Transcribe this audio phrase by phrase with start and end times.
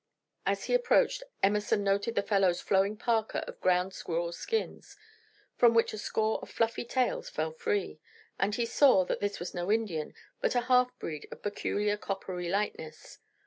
[0.47, 4.97] As he approached, Emerson noted the fellow's flowing parka of ground squirrel skins,
[5.57, 7.99] from which a score of fluffy tails fell free,
[8.39, 12.49] and he saw that this was no Indian, but a half breed of peculiar coppery
[12.49, 13.19] lightness.